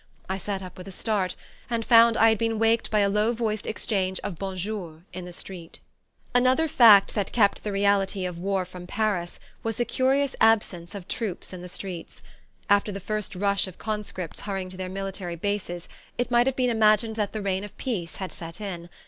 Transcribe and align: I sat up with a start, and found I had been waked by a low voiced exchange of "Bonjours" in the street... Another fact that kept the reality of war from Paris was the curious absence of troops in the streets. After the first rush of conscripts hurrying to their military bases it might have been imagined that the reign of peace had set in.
I 0.27 0.39
sat 0.39 0.63
up 0.63 0.79
with 0.79 0.87
a 0.87 0.91
start, 0.91 1.35
and 1.69 1.85
found 1.85 2.17
I 2.17 2.29
had 2.29 2.39
been 2.39 2.57
waked 2.57 2.89
by 2.89 3.01
a 3.01 3.07
low 3.07 3.33
voiced 3.33 3.67
exchange 3.67 4.19
of 4.23 4.39
"Bonjours" 4.39 5.03
in 5.13 5.25
the 5.25 5.31
street... 5.31 5.79
Another 6.33 6.67
fact 6.67 7.13
that 7.13 7.31
kept 7.31 7.63
the 7.63 7.71
reality 7.71 8.25
of 8.25 8.39
war 8.39 8.65
from 8.65 8.87
Paris 8.87 9.39
was 9.61 9.75
the 9.75 9.85
curious 9.85 10.35
absence 10.41 10.95
of 10.95 11.07
troops 11.07 11.53
in 11.53 11.61
the 11.61 11.69
streets. 11.69 12.23
After 12.67 12.91
the 12.91 12.99
first 12.99 13.35
rush 13.35 13.67
of 13.67 13.77
conscripts 13.77 14.39
hurrying 14.39 14.69
to 14.71 14.77
their 14.77 14.89
military 14.89 15.35
bases 15.35 15.87
it 16.17 16.31
might 16.31 16.47
have 16.47 16.55
been 16.55 16.71
imagined 16.71 17.15
that 17.15 17.31
the 17.31 17.41
reign 17.43 17.63
of 17.63 17.77
peace 17.77 18.15
had 18.15 18.31
set 18.31 18.59
in. 18.59 18.89